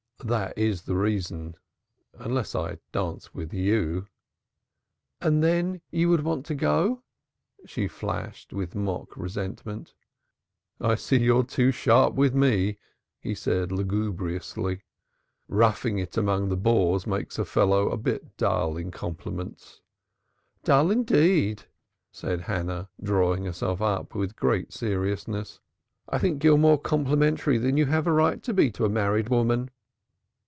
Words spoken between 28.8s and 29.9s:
a married woman."